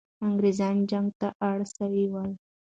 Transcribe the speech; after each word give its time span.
انګریزان 0.25 0.75
جنگ 0.89 1.07
ته 1.19 1.27
اړ 1.49 1.59
سول. 1.75 2.29